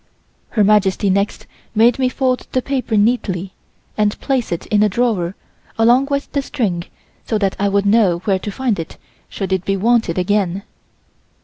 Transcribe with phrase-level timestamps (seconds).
[0.57, 1.45] Her Majesty next
[1.75, 3.53] made me fold the paper neatly
[3.95, 5.35] and place it in a drawer
[5.77, 6.85] along with the string
[7.27, 8.97] so that I would know where to find it
[9.29, 10.63] should it be wanted again.